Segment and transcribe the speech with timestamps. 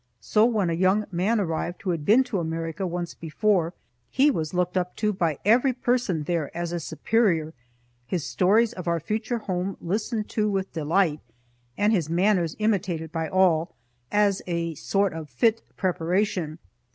[0.19, 3.75] So when a young man arrived who had been to America once before,
[4.09, 7.53] he was looked up to by every person there as a superior,
[8.07, 11.19] his stories of our future home listened to with delight,
[11.77, 13.75] and his manners imitated by all,
[14.11, 16.57] as a sort of fit preparation.